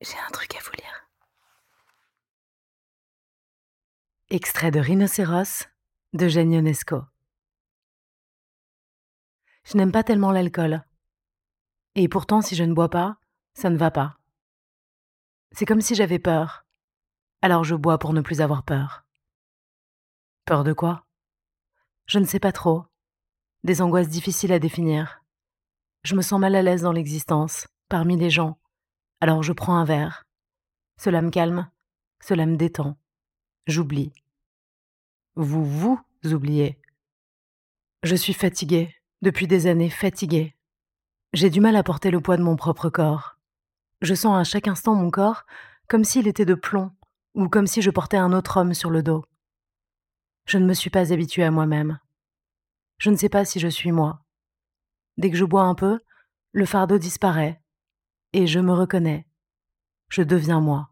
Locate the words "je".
9.64-9.76, 12.54-12.64, 17.64-17.74, 22.06-22.18, 26.04-26.14, 29.42-29.52, 38.02-38.14, 44.00-44.14, 47.82-47.90, 50.46-50.58, 52.98-53.10, 53.60-53.68, 55.36-55.44, 58.46-58.60, 60.10-60.20